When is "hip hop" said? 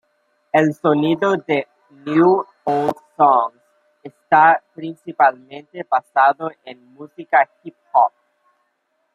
7.61-8.11